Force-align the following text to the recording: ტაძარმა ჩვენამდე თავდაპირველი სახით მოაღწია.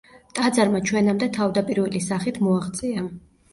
ტაძარმა 0.37 0.81
ჩვენამდე 0.91 1.29
თავდაპირველი 1.37 2.03
სახით 2.09 2.43
მოაღწია. 2.49 3.07